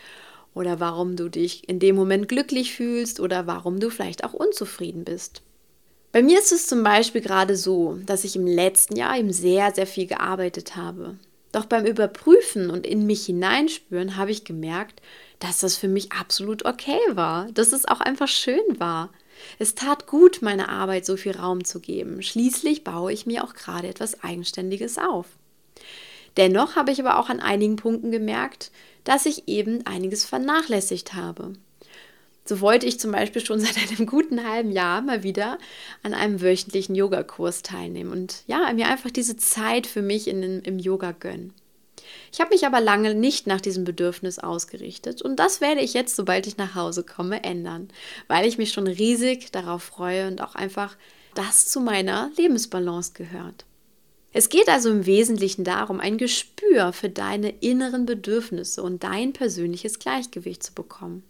oder 0.53 0.79
warum 0.79 1.15
du 1.15 1.29
dich 1.29 1.67
in 1.69 1.79
dem 1.79 1.95
Moment 1.95 2.27
glücklich 2.27 2.73
fühlst 2.73 3.19
oder 3.19 3.47
warum 3.47 3.79
du 3.79 3.89
vielleicht 3.89 4.23
auch 4.23 4.33
unzufrieden 4.33 5.03
bist. 5.03 5.41
Bei 6.13 6.21
mir 6.21 6.37
ist 6.37 6.51
es 6.51 6.67
zum 6.67 6.83
Beispiel 6.83 7.21
gerade 7.21 7.57
so, 7.57 7.97
dass 8.05 8.23
ich 8.23 8.35
im 8.35 8.45
letzten 8.45 8.95
Jahr 8.95 9.17
eben 9.17 9.33
sehr, 9.33 9.73
sehr 9.73 9.87
viel 9.87 10.05
gearbeitet 10.05 10.75
habe. 10.75 11.17
Doch 11.51 11.65
beim 11.65 11.87
Überprüfen 11.87 12.69
und 12.69 12.85
in 12.85 13.07
mich 13.07 13.25
hineinspüren 13.25 14.15
habe 14.15 14.29
ich 14.29 14.43
gemerkt, 14.43 15.01
dass 15.39 15.57
das 15.57 15.75
für 15.75 15.87
mich 15.87 16.11
absolut 16.11 16.65
okay 16.65 16.99
war, 17.13 17.51
dass 17.53 17.73
es 17.73 17.87
auch 17.87 17.99
einfach 17.99 18.27
schön 18.27 18.61
war. 18.77 19.09
Es 19.57 19.73
tat 19.73 20.05
gut, 20.05 20.43
meiner 20.43 20.69
Arbeit 20.69 21.03
so 21.07 21.17
viel 21.17 21.35
Raum 21.35 21.65
zu 21.65 21.79
geben. 21.79 22.21
Schließlich 22.21 22.83
baue 22.83 23.11
ich 23.11 23.25
mir 23.25 23.43
auch 23.43 23.55
gerade 23.55 23.87
etwas 23.87 24.23
Eigenständiges 24.23 24.99
auf. 24.99 25.25
Dennoch 26.37 26.75
habe 26.75 26.91
ich 26.91 26.99
aber 26.99 27.17
auch 27.17 27.29
an 27.29 27.39
einigen 27.39 27.75
Punkten 27.75 28.11
gemerkt, 28.11 28.71
dass 29.03 29.25
ich 29.25 29.47
eben 29.47 29.83
einiges 29.87 30.25
vernachlässigt 30.25 31.15
habe. 31.15 31.53
So 32.45 32.59
wollte 32.59 32.85
ich 32.85 32.99
zum 32.99 33.11
Beispiel 33.11 33.45
schon 33.45 33.59
seit 33.61 33.77
einem 33.77 34.05
guten 34.05 34.47
halben 34.47 34.71
Jahr 34.71 35.01
mal 35.01 35.23
wieder 35.23 35.57
an 36.03 36.13
einem 36.13 36.41
wöchentlichen 36.41 36.95
Yogakurs 36.95 37.61
teilnehmen 37.61 38.11
und 38.11 38.43
ja, 38.47 38.71
mir 38.73 38.87
einfach 38.87 39.11
diese 39.11 39.37
Zeit 39.37 39.87
für 39.87 40.01
mich 40.01 40.27
in, 40.27 40.61
im 40.61 40.79
Yoga 40.79 41.11
gönnen. 41.11 41.53
Ich 42.31 42.41
habe 42.41 42.53
mich 42.53 42.65
aber 42.65 42.81
lange 42.81 43.15
nicht 43.15 43.47
nach 43.47 43.61
diesem 43.61 43.85
Bedürfnis 43.85 44.39
ausgerichtet 44.39 45.21
und 45.21 45.37
das 45.37 45.61
werde 45.61 45.81
ich 45.81 45.93
jetzt, 45.93 46.15
sobald 46.15 46.47
ich 46.47 46.57
nach 46.57 46.75
Hause 46.75 47.03
komme, 47.03 47.43
ändern, 47.43 47.89
weil 48.27 48.45
ich 48.45 48.57
mich 48.57 48.71
schon 48.71 48.87
riesig 48.87 49.51
darauf 49.51 49.83
freue 49.83 50.27
und 50.27 50.41
auch 50.41 50.55
einfach 50.55 50.97
das 51.35 51.67
zu 51.67 51.79
meiner 51.79 52.31
Lebensbalance 52.37 53.13
gehört. 53.13 53.65
Es 54.35 54.49
geht 54.49 54.67
also 54.67 54.89
im 54.89 55.05
Wesentlichen 55.05 55.63
darum, 55.63 55.99
ein 55.99 56.17
Gespür 56.17 56.91
für 56.91 57.09
deine 57.09 57.49
inneren 57.49 58.07
Bedürfnisse 58.07 58.81
und 58.81 59.03
dein 59.03 59.31
persönliches 59.31 59.99
Gleichgewicht 59.99 60.63
zu 60.63 60.73
bekommen. 60.73 61.23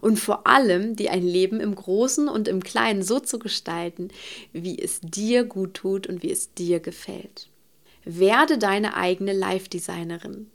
Und 0.00 0.18
vor 0.18 0.46
allem, 0.46 0.96
dir 0.96 1.12
ein 1.12 1.26
Leben 1.26 1.60
im 1.60 1.74
Großen 1.74 2.28
und 2.28 2.48
im 2.48 2.62
Kleinen 2.62 3.02
so 3.02 3.20
zu 3.20 3.38
gestalten, 3.38 4.08
wie 4.52 4.78
es 4.78 5.00
dir 5.00 5.44
gut 5.44 5.74
tut 5.74 6.06
und 6.06 6.22
wie 6.22 6.30
es 6.30 6.54
dir 6.54 6.80
gefällt. 6.80 7.48
Werde 8.04 8.58
deine 8.58 8.96
eigene 8.96 9.32
Life-Designerin. 9.32 10.50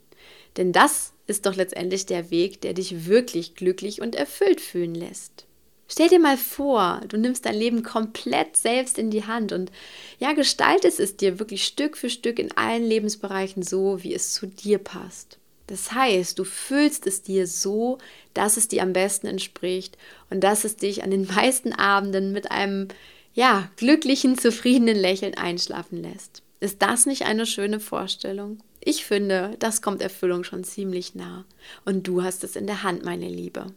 Denn 0.57 0.71
das 0.71 1.13
ist 1.27 1.45
doch 1.45 1.55
letztendlich 1.55 2.05
der 2.05 2.31
Weg, 2.31 2.61
der 2.61 2.73
dich 2.73 3.05
wirklich 3.07 3.55
glücklich 3.55 4.01
und 4.01 4.15
erfüllt 4.15 4.61
fühlen 4.61 4.95
lässt. 4.95 5.45
Stell 5.87 6.09
dir 6.09 6.19
mal 6.19 6.37
vor, 6.37 7.01
du 7.07 7.17
nimmst 7.17 7.45
dein 7.45 7.55
Leben 7.55 7.83
komplett 7.83 8.57
selbst 8.57 8.97
in 8.97 9.11
die 9.11 9.25
Hand 9.25 9.51
und 9.51 9.71
ja, 10.17 10.33
gestaltest 10.33 10.99
es 10.99 11.15
dir 11.15 11.37
wirklich 11.37 11.65
Stück 11.65 11.95
für 11.95 12.09
Stück 12.09 12.39
in 12.39 12.51
allen 12.57 12.83
Lebensbereichen 12.83 13.61
so, 13.61 14.01
wie 14.01 14.13
es 14.13 14.33
zu 14.33 14.47
dir 14.47 14.79
passt. 14.79 15.37
Das 15.67 15.91
heißt, 15.91 16.37
du 16.37 16.43
fühlst 16.43 17.07
es 17.07 17.23
dir 17.23 17.47
so, 17.47 17.97
dass 18.33 18.57
es 18.57 18.67
dir 18.67 18.83
am 18.83 18.93
besten 18.93 19.27
entspricht 19.27 19.97
und 20.29 20.41
dass 20.41 20.63
es 20.63 20.75
dich 20.75 21.03
an 21.03 21.11
den 21.11 21.27
meisten 21.35 21.73
Abenden 21.73 22.31
mit 22.31 22.51
einem 22.51 22.87
ja, 23.33 23.69
glücklichen, 23.75 24.37
zufriedenen 24.37 24.95
Lächeln 24.95 25.35
einschlafen 25.35 26.01
lässt. 26.01 26.41
Ist 26.59 26.81
das 26.81 27.05
nicht 27.05 27.23
eine 27.23 27.45
schöne 27.45 27.79
Vorstellung? 27.79 28.59
Ich 28.79 29.03
finde, 29.03 29.55
das 29.59 29.81
kommt 29.81 30.01
Erfüllung 30.01 30.43
schon 30.43 30.63
ziemlich 30.63 31.15
nah. 31.15 31.43
Und 31.83 32.07
du 32.07 32.23
hast 32.23 32.43
es 32.43 32.55
in 32.55 32.67
der 32.67 32.83
Hand, 32.83 33.03
meine 33.03 33.27
Liebe. 33.27 33.67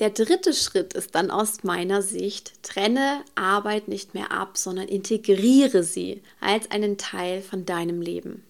Der 0.00 0.10
dritte 0.10 0.54
Schritt 0.54 0.94
ist 0.94 1.14
dann 1.14 1.30
aus 1.30 1.64
meiner 1.64 2.02
Sicht, 2.02 2.62
trenne 2.62 3.24
Arbeit 3.34 3.88
nicht 3.88 4.14
mehr 4.14 4.30
ab, 4.30 4.56
sondern 4.56 4.88
integriere 4.88 5.82
sie 5.82 6.22
als 6.40 6.70
einen 6.70 6.98
Teil 6.98 7.42
von 7.42 7.66
deinem 7.66 8.00
Leben. 8.00 8.44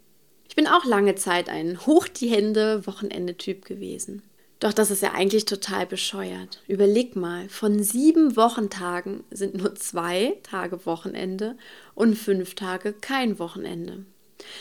Bin 0.59 0.67
auch 0.67 0.85
lange 0.85 1.15
Zeit 1.15 1.49
ein 1.49 1.87
Hoch 1.87 2.09
die 2.09 2.31
Hände 2.31 2.85
Wochenende-Typ 2.85 3.65
gewesen. 3.65 4.25
Doch 4.59 4.73
das 4.73 4.91
ist 4.91 5.03
ja 5.03 5.13
eigentlich 5.13 5.45
total 5.45 5.87
bescheuert. 5.87 6.65
Überleg 6.67 7.15
mal, 7.15 7.49
von 7.49 7.81
sieben 7.81 8.35
Wochentagen 8.35 9.23
sind 9.31 9.55
nur 9.55 9.77
zwei 9.77 10.37
Tage 10.43 10.85
Wochenende 10.85 11.57
und 11.95 12.17
fünf 12.17 12.57
Tage 12.57 12.93
kein 12.93 13.39
Wochenende. 13.39 14.05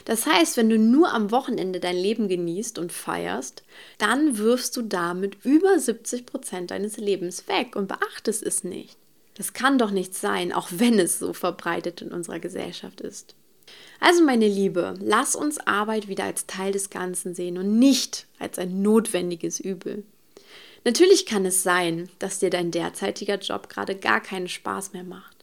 Das 0.06 0.28
heißt, 0.28 0.56
wenn 0.58 0.70
du 0.70 0.78
nur 0.78 1.12
am 1.12 1.32
Wochenende 1.32 1.80
dein 1.80 1.98
Leben 1.98 2.28
genießt 2.28 2.78
und 2.78 2.94
feierst, 2.94 3.64
dann 3.98 4.38
wirfst 4.38 4.78
du 4.78 4.84
damit 4.84 5.44
über 5.44 5.80
70 5.80 6.28
Prozent 6.28 6.70
deines 6.70 6.98
Lebens 6.98 7.48
weg 7.48 7.76
und 7.76 7.88
beachtest 7.88 8.44
es 8.44 8.64
nicht. 8.64 9.00
Das 9.34 9.54
kann 9.54 9.80
doch 9.80 9.90
nicht 9.90 10.14
sein, 10.14 10.54
auch 10.54 10.70
wenn 10.72 11.00
es 11.00 11.18
so 11.18 11.34
verbreitet 11.34 12.04
in 12.04 12.12
unserer 12.12 12.38
Gesellschaft 12.38 13.02
ist. 13.02 13.34
Also 14.00 14.24
meine 14.24 14.48
Liebe, 14.48 14.94
lass 15.02 15.36
uns 15.36 15.58
Arbeit 15.60 16.08
wieder 16.08 16.26
als 16.26 16.46
Teil 16.46 16.72
des 16.72 16.90
Ganzen 16.90 17.34
sehen 17.34 17.58
und 17.58 17.80
nicht 17.80 18.28
als 18.40 18.60
ein 18.60 18.82
notwendiges 18.82 19.60
Übel. 19.60 20.04
Natürlich 20.84 21.26
kann 21.26 21.46
es 21.46 21.64
sein, 21.64 22.10
dass 22.20 22.40
dir 22.40 22.50
dein 22.50 22.72
derzeitiger 22.72 23.38
Job 23.40 23.70
gerade 23.70 23.96
gar 23.96 24.22
keinen 24.22 24.48
Spaß 24.48 24.94
mehr 24.94 25.04
macht. 25.04 25.36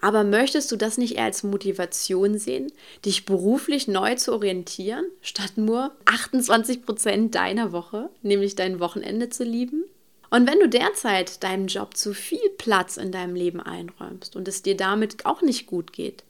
Aber 0.00 0.24
möchtest 0.24 0.70
du 0.70 0.76
das 0.76 0.98
nicht 0.98 1.16
eher 1.16 1.24
als 1.24 1.42
Motivation 1.42 2.38
sehen, 2.38 2.70
dich 3.04 3.24
beruflich 3.24 3.88
neu 3.88 4.14
zu 4.14 4.32
orientieren, 4.32 5.06
statt 5.22 5.52
nur 5.56 5.92
28 6.04 6.84
Prozent 6.84 7.34
deiner 7.34 7.72
Woche, 7.72 8.10
nämlich 8.22 8.54
dein 8.54 8.78
Wochenende 8.78 9.30
zu 9.30 9.42
lieben? 9.42 9.84
Und 10.30 10.48
wenn 10.48 10.58
du 10.58 10.68
derzeit 10.68 11.42
deinem 11.44 11.68
Job 11.68 11.96
zu 11.96 12.12
viel 12.12 12.50
Platz 12.58 12.96
in 12.96 13.12
deinem 13.12 13.34
Leben 13.34 13.60
einräumst 13.60 14.34
und 14.34 14.48
es 14.48 14.62
dir 14.62 14.76
damit 14.76 15.24
auch 15.24 15.42
nicht 15.42 15.66
gut 15.66 15.92
geht, 15.92 16.24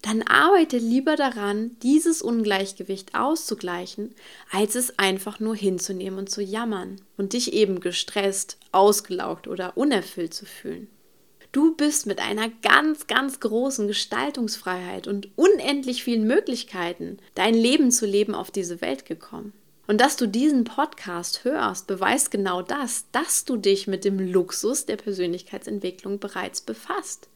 dann 0.00 0.22
arbeite 0.22 0.78
lieber 0.78 1.16
daran, 1.16 1.76
dieses 1.82 2.22
Ungleichgewicht 2.22 3.14
auszugleichen, 3.14 4.14
als 4.50 4.74
es 4.74 4.98
einfach 4.98 5.38
nur 5.38 5.54
hinzunehmen 5.54 6.18
und 6.18 6.30
zu 6.30 6.42
jammern 6.42 7.00
und 7.16 7.34
dich 7.34 7.52
eben 7.52 7.80
gestresst, 7.80 8.58
ausgelaugt 8.72 9.46
oder 9.46 9.76
unerfüllt 9.76 10.34
zu 10.34 10.44
fühlen. 10.44 10.88
Du 11.52 11.76
bist 11.76 12.06
mit 12.06 12.18
einer 12.18 12.48
ganz, 12.62 13.06
ganz 13.06 13.38
großen 13.38 13.86
Gestaltungsfreiheit 13.86 15.06
und 15.06 15.28
unendlich 15.36 16.02
vielen 16.02 16.26
Möglichkeiten, 16.26 17.18
dein 17.34 17.54
Leben 17.54 17.90
zu 17.90 18.06
leben, 18.06 18.34
auf 18.34 18.50
diese 18.50 18.80
Welt 18.80 19.04
gekommen. 19.04 19.52
Und 19.86 20.00
dass 20.00 20.16
du 20.16 20.26
diesen 20.26 20.64
Podcast 20.64 21.44
hörst, 21.44 21.86
beweist 21.86 22.30
genau 22.30 22.62
das, 22.62 23.06
dass 23.12 23.44
du 23.44 23.56
dich 23.56 23.86
mit 23.86 24.04
dem 24.04 24.18
Luxus 24.18 24.86
der 24.86 24.96
Persönlichkeitsentwicklung 24.96 26.18
bereits 26.18 26.60
befasst, 26.60 27.28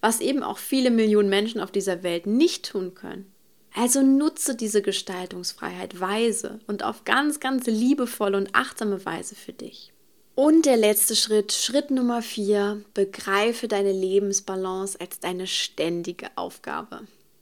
was 0.00 0.20
eben 0.20 0.42
auch 0.42 0.58
viele 0.58 0.90
Millionen 0.90 1.28
Menschen 1.28 1.60
auf 1.60 1.72
dieser 1.72 2.02
Welt 2.02 2.26
nicht 2.26 2.70
tun 2.70 2.94
können. 2.94 3.32
Also 3.74 4.02
nutze 4.02 4.54
diese 4.54 4.80
Gestaltungsfreiheit 4.80 6.00
weise 6.00 6.60
und 6.66 6.84
auf 6.84 7.04
ganz, 7.04 7.40
ganz 7.40 7.66
liebevolle 7.66 8.36
und 8.36 8.54
achtsame 8.54 9.04
Weise 9.04 9.34
für 9.34 9.52
dich. 9.52 9.92
Und 10.34 10.66
der 10.66 10.76
letzte 10.76 11.16
Schritt, 11.16 11.52
Schritt 11.52 11.90
Nummer 11.90 12.22
vier, 12.22 12.82
begreife 12.94 13.66
deine 13.66 13.92
Lebensbalance 13.92 15.00
als 15.00 15.18
deine 15.18 15.48
ständige 15.48 16.28
Aufgabe. 16.36 17.00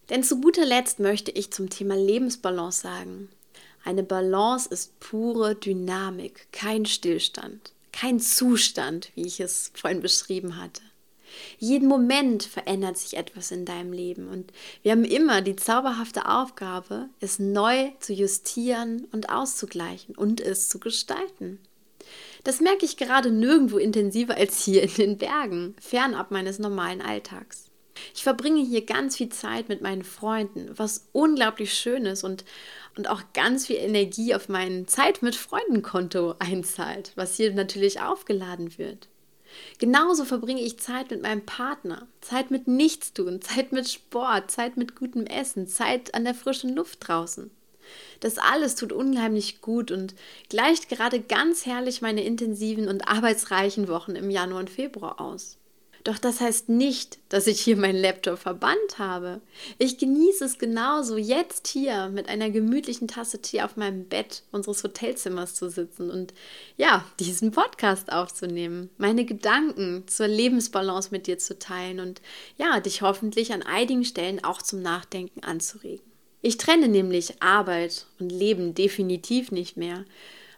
Denn 0.09 0.23
zu 0.23 0.41
guter 0.41 0.65
Letzt 0.65 0.99
möchte 0.99 1.31
ich 1.31 1.53
zum 1.53 1.69
Thema 1.69 1.95
Lebensbalance 1.95 2.81
sagen. 2.81 3.29
Eine 3.87 4.03
Balance 4.03 4.69
ist 4.69 4.99
pure 4.99 5.55
Dynamik, 5.55 6.49
kein 6.51 6.87
Stillstand, 6.87 7.73
kein 7.93 8.19
Zustand, 8.19 9.13
wie 9.15 9.25
ich 9.25 9.39
es 9.39 9.71
vorhin 9.75 10.01
beschrieben 10.01 10.61
hatte. 10.61 10.83
Jeden 11.61 11.87
Moment 11.87 12.43
verändert 12.43 12.99
sich 12.99 13.17
etwas 13.17 13.53
in 13.53 13.65
deinem 13.65 13.93
Leben 13.93 14.27
und 14.27 14.53
wir 14.83 14.91
haben 14.91 15.05
immer 15.05 15.41
die 15.41 15.55
zauberhafte 15.55 16.29
Aufgabe, 16.29 17.09
es 17.21 17.39
neu 17.39 17.93
zu 18.01 18.13
justieren 18.13 19.07
und 19.13 19.31
auszugleichen 19.31 20.17
und 20.17 20.41
es 20.41 20.69
zu 20.69 20.81
gestalten. 20.81 21.61
Das 22.43 22.59
merke 22.59 22.87
ich 22.87 22.97
gerade 22.97 23.31
nirgendwo 23.31 23.79
intensiver 23.79 24.37
als 24.37 24.65
hier 24.65 24.83
in 24.83 24.95
den 24.95 25.17
Bergen, 25.17 25.77
fernab 25.81 26.33
meines 26.33 26.59
normalen 26.59 27.03
Alltags. 27.03 27.66
Ich 28.15 28.23
verbringe 28.23 28.63
hier 28.63 28.85
ganz 28.85 29.17
viel 29.17 29.29
Zeit 29.29 29.69
mit 29.69 29.81
meinen 29.81 30.05
Freunden, 30.05 30.71
was 30.77 31.09
unglaublich 31.13 31.73
schön 31.75 32.07
ist 32.07 32.25
und, 32.25 32.45
und 32.97 33.09
auch 33.09 33.23
ganz 33.35 33.67
viel 33.67 33.77
Energie 33.77 34.35
auf 34.35 34.49
mein 34.49 34.87
Zeit 34.87 35.23
mit 35.23 35.35
Freunden 35.35 35.83
Konto 35.83 36.35
einzahlt, 36.39 37.13
was 37.15 37.37
hier 37.37 37.53
natürlich 37.53 38.01
aufgeladen 38.01 38.79
wird. 38.79 39.09
Genauso 39.79 40.25
verbringe 40.25 40.61
ich 40.61 40.79
Zeit 40.79 41.11
mit 41.11 41.23
meinem 41.23 41.45
Partner, 41.45 42.07
Zeit 42.21 42.51
mit 42.51 42.69
Nichtstun, 42.69 43.41
Zeit 43.43 43.73
mit 43.73 43.89
Sport, 43.89 44.51
Zeit 44.51 44.77
mit 44.77 44.97
gutem 44.97 45.27
Essen, 45.27 45.67
Zeit 45.67 46.15
an 46.15 46.25
der 46.25 46.35
frischen 46.35 46.75
Luft 46.75 47.07
draußen. 47.07 47.51
Das 48.21 48.39
alles 48.39 48.75
tut 48.75 48.93
unheimlich 48.93 49.61
gut 49.61 49.91
und 49.91 50.15
gleicht 50.49 50.89
gerade 50.89 51.21
ganz 51.21 51.67
herrlich 51.67 52.03
meine 52.03 52.25
intensiven 52.25 52.89
und 52.89 53.09
arbeitsreichen 53.09 53.89
Wochen 53.89 54.17
im 54.17 54.31
Januar 54.31 54.61
und 54.61 54.71
Februar 54.71 55.21
aus. 55.21 55.57
Doch 56.07 56.19
das 56.19 56.41
heißt 56.41 56.69
nicht, 56.69 57.19
dass 57.31 57.49
ich 57.49 57.61
hier 57.61 57.77
meinen 57.77 58.01
Laptop 58.01 58.39
verbannt 58.39 58.99
habe. 58.99 59.41
Ich 59.77 59.99
genieße 59.99 60.45
es 60.45 60.57
genauso, 60.57 61.17
jetzt 61.17 61.67
hier 61.67 62.11
mit 62.11 62.29
einer 62.29 62.49
gemütlichen 62.49 63.09
Tasse 63.09 63.43
Tee 63.43 63.63
auf 63.63 63.77
meinem 63.77 64.05
Bett 64.05 64.45
unseres 64.53 64.85
Hotelzimmers 64.85 65.57
zu 65.57 65.69
sitzen 65.69 66.09
und 66.09 66.33
ja, 66.77 67.05
diesen 67.19 67.51
Podcast 67.51 68.13
aufzunehmen, 68.13 68.89
meine 68.99 69.25
Gedanken 69.25 70.05
zur 70.07 70.29
Lebensbalance 70.29 71.09
mit 71.11 71.27
dir 71.27 71.39
zu 71.39 71.59
teilen 71.59 71.99
und 71.99 72.23
ja, 72.57 72.79
dich 72.79 73.03
hoffentlich 73.03 73.53
an 73.53 73.65
einigen 73.65 74.05
Stellen 74.05 74.45
auch 74.45 74.63
zum 74.63 74.83
Nachdenken 74.83 75.43
anzuregen. 75.43 76.07
Ich 76.41 76.57
trenne 76.57 76.87
nämlich 76.87 77.43
Arbeit 77.43 78.07
und 78.21 78.31
Leben 78.31 78.75
definitiv 78.75 79.51
nicht 79.51 79.77
mehr, 79.77 80.05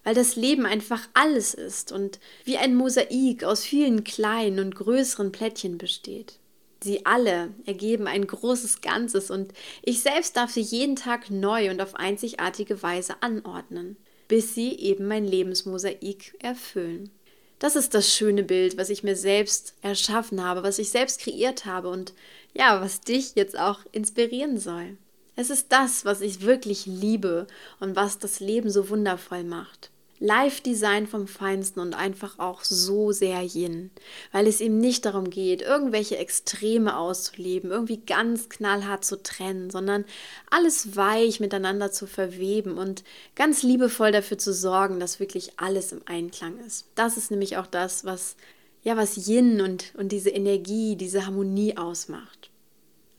weil 0.09 0.15
das 0.15 0.37
Leben 0.37 0.65
einfach 0.65 1.07
alles 1.13 1.53
ist 1.53 1.93
und 1.93 2.19
wie 2.47 2.57
ein 2.57 2.75
Mosaik 2.75 3.45
aus 3.45 3.63
vielen 3.63 4.05
kleinen 4.05 4.59
und 4.59 4.75
größeren 4.75 5.33
Plättchen 5.33 5.77
besteht. 5.77 6.39
Sie 6.83 7.05
alle 7.05 7.51
ergeben 7.67 8.07
ein 8.07 8.27
großes 8.27 8.81
Ganzes 8.81 9.31
und 9.31 9.53
ich 9.83 10.01
selbst 10.01 10.35
darf 10.39 10.51
sie 10.51 10.63
jeden 10.63 10.97
Tag 10.97 11.29
neu 11.29 11.71
und 11.71 11.83
auf 11.83 11.95
einzigartige 11.95 12.83
Weise 12.83 13.17
anordnen, 13.21 13.99
bis 14.29 14.55
sie 14.55 14.79
eben 14.79 15.07
mein 15.09 15.27
Lebensmosaik 15.27 16.39
erfüllen. 16.39 17.11
Das 17.59 17.77
ist 17.77 17.93
das 17.93 18.11
schöne 18.11 18.45
Bild, 18.45 18.79
was 18.79 18.89
ich 18.89 19.03
mir 19.03 19.15
selbst 19.15 19.75
erschaffen 19.83 20.43
habe, 20.43 20.63
was 20.63 20.79
ich 20.79 20.89
selbst 20.89 21.21
kreiert 21.21 21.67
habe 21.67 21.91
und 21.91 22.15
ja, 22.55 22.81
was 22.81 23.03
dich 23.03 23.35
jetzt 23.35 23.59
auch 23.59 23.81
inspirieren 23.93 24.59
soll. 24.59 24.97
Es 25.37 25.51
ist 25.51 25.71
das, 25.71 26.07
was 26.07 26.23
ich 26.23 26.41
wirklich 26.41 26.87
liebe 26.87 27.47
und 27.79 27.95
was 27.95 28.19
das 28.19 28.41
Leben 28.41 28.71
so 28.71 28.89
wundervoll 28.89 29.45
macht. 29.45 29.91
Live-Design 30.21 31.07
vom 31.07 31.27
Feinsten 31.27 31.81
und 31.81 31.95
einfach 31.95 32.39
auch 32.39 32.65
so 32.65 33.13
sehr 33.13 33.43
Yin, 33.43 33.91
weil 34.33 34.47
es 34.47 34.61
eben 34.61 34.79
nicht 34.79 35.05
darum 35.05 35.31
geht, 35.31 35.63
irgendwelche 35.63 36.19
Extreme 36.19 36.97
auszuleben, 36.97 37.71
irgendwie 37.71 37.99
ganz 37.99 38.49
knallhart 38.49 39.05
zu 39.05 39.23
trennen, 39.23 39.71
sondern 39.71 40.05
alles 40.51 40.97
weich 40.97 41.41
miteinander 41.41 41.93
zu 41.93 42.07
verweben 42.07 42.79
und 42.79 43.05
ganz 43.35 43.63
liebevoll 43.63 44.13
dafür 44.13 44.39
zu 44.39 44.53
sorgen, 44.53 45.01
dass 45.01 45.21
wirklich 45.21 45.59
alles 45.59 45.93
im 45.93 46.03
Einklang 46.07 46.59
ist. 46.67 46.87
Das 46.95 47.17
ist 47.17 47.31
nämlich 47.31 47.57
auch 47.57 47.67
das, 47.67 48.05
was 48.05 48.37
ja, 48.83 48.97
was 48.97 49.29
Yin 49.29 49.61
und, 49.61 49.93
und 49.97 50.13
diese 50.13 50.31
Energie, 50.31 50.97
diese 50.97 51.27
Harmonie 51.27 51.77
ausmacht. 51.77 52.51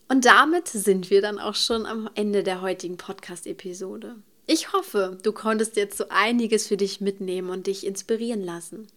Und 0.08 0.26
damit 0.26 0.68
sind 0.68 1.12
wir 1.12 1.22
dann 1.22 1.38
auch 1.38 1.54
schon 1.54 1.86
am 1.86 2.10
Ende 2.16 2.44
der 2.44 2.62
heutigen 2.62 2.98
Podcast-Episode. 2.98 4.16
Ich 4.52 4.74
hoffe, 4.74 5.16
du 5.22 5.32
konntest 5.32 5.76
jetzt 5.76 5.96
so 5.96 6.06
einiges 6.10 6.66
für 6.66 6.76
dich 6.76 7.02
mitnehmen 7.02 7.52
und 7.52 7.68
dich 7.68 7.86
inspirieren 7.86 8.44
lassen. 8.44 8.88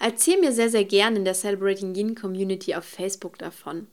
Erzähl 0.00 0.40
mir 0.40 0.52
sehr, 0.52 0.70
sehr 0.70 0.86
gerne 0.86 1.18
in 1.18 1.26
der 1.26 1.34
Celebrating 1.34 1.94
Yin 1.94 2.14
Community 2.14 2.74
auf 2.74 2.84
Facebook 2.84 3.36
davon 3.36 3.88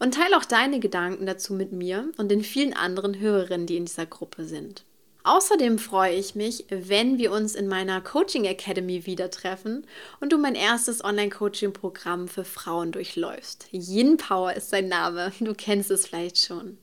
und 0.00 0.14
teile 0.14 0.36
auch 0.36 0.44
deine 0.44 0.80
Gedanken 0.80 1.26
dazu 1.26 1.54
mit 1.54 1.70
mir 1.70 2.10
und 2.16 2.28
den 2.28 2.42
vielen 2.42 2.72
anderen 2.74 3.20
Hörerinnen, 3.20 3.68
die 3.68 3.76
in 3.76 3.84
dieser 3.84 4.06
Gruppe 4.06 4.46
sind. 4.46 4.82
Außerdem 5.22 5.78
freue 5.78 6.16
ich 6.16 6.34
mich, 6.34 6.64
wenn 6.70 7.18
wir 7.18 7.30
uns 7.30 7.54
in 7.54 7.68
meiner 7.68 8.00
Coaching 8.00 8.44
Academy 8.44 9.06
wieder 9.06 9.30
treffen 9.30 9.86
und 10.18 10.32
du 10.32 10.38
mein 10.38 10.56
erstes 10.56 11.04
Online-Coaching-Programm 11.04 12.26
für 12.26 12.44
Frauen 12.44 12.90
durchläufst. 12.90 13.68
Yin 13.70 14.16
Power 14.16 14.54
ist 14.54 14.70
sein 14.70 14.88
Name, 14.88 15.30
du 15.38 15.54
kennst 15.54 15.92
es 15.92 16.08
vielleicht 16.08 16.38
schon. 16.38 16.78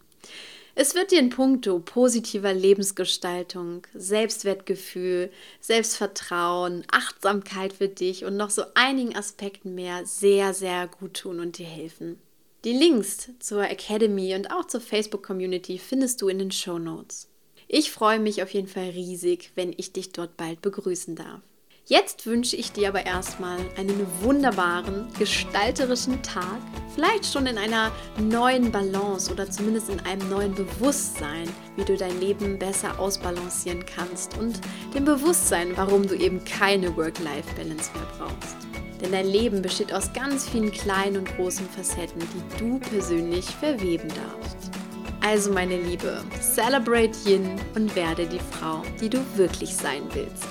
Es 0.74 0.96
wird 0.96 1.12
dir 1.12 1.20
in 1.20 1.30
puncto 1.30 1.80
positiver 1.80 2.54
Lebensgestaltung, 2.54 3.86
Selbstwertgefühl, 3.94 5.30
Selbstvertrauen, 5.60 6.86
Achtsamkeit 6.92 7.74
für 7.74 7.90
dich 7.90 8.24
und 8.24 8.38
noch 8.38 8.50
so 8.50 8.64
einigen 8.74 9.16
Aspekten 9.16 9.76
mehr 9.76 10.06
sehr, 10.06 10.54
sehr 10.54 10.88
gut 10.88 11.16
tun 11.16 11.40
und 11.40 11.58
dir 11.58 11.68
helfen. 11.68 12.20
Die 12.64 12.74
Links 12.74 13.30
zur 13.40 13.70
Academy 13.70 14.34
und 14.36 14.52
auch 14.52 14.66
zur 14.66 14.82
Facebook-Community 14.82 15.78
findest 15.78 16.22
du 16.22 16.30
in 16.30 16.40
den 16.40 16.52
Show 16.52 16.80
Notes. 16.80 17.28
Ich 17.68 17.92
freue 17.92 18.20
mich 18.20 18.44
auf 18.44 18.52
jeden 18.52 18.68
Fall 18.68 18.90
riesig, 18.90 19.52
wenn 19.56 19.74
ich 19.76 19.94
dich 19.94 20.12
dort 20.12 20.38
bald 20.38 20.62
begrüßen 20.62 21.16
darf. 21.16 21.42
Jetzt 21.86 22.26
wünsche 22.26 22.56
ich 22.56 22.72
dir 22.72 22.90
aber 22.90 23.06
erstmal 23.06 23.58
einen 23.76 24.06
wunderbaren, 24.22 25.08
gestalterischen 25.18 26.22
Tag, 26.22 26.60
vielleicht 26.94 27.26
schon 27.26 27.48
in 27.48 27.58
einer 27.58 27.92
neuen 28.20 28.72
Balance 28.72 29.32
oder 29.32 29.50
zumindest 29.50 29.90
in 29.90 30.00
einem 30.02 30.30
neuen 30.30 30.54
Bewusstsein, 30.54 31.50
wie 31.76 31.84
du 31.84 31.98
dein 31.98 32.20
Leben 32.20 32.60
besser 32.60 33.00
ausbalancieren 33.00 33.84
kannst 33.86 34.38
und 34.38 34.62
dem 34.94 35.06
Bewusstsein, 35.06 35.76
warum 35.76 36.08
du 36.08 36.16
eben 36.16 36.44
keine 36.46 36.96
Work-Life-Balance 36.96 37.92
mehr 37.94 38.08
brauchst. 38.18 38.56
Denn 39.02 39.12
dein 39.12 39.28
Leben 39.28 39.64
besteht 39.64 39.92
aus 39.92 40.14
ganz 40.14 40.48
vielen 40.48 40.72
kleinen 40.72 41.18
und 41.18 41.36
großen 41.36 41.68
Facetten, 41.68 42.22
die 42.22 42.60
du 42.60 42.80
persönlich 42.80 43.46
verweben 43.46 44.08
darfst. 44.10 44.70
Also 45.24 45.52
meine 45.52 45.78
Liebe, 45.78 46.24
celebrate 46.42 47.18
Yin 47.26 47.56
und 47.76 47.96
werde 47.96 48.28
die 48.28 48.40
Frau, 48.40 48.84
die 49.00 49.10
du 49.10 49.20
wirklich 49.36 49.76
sein 49.76 50.04
willst. 50.14 50.51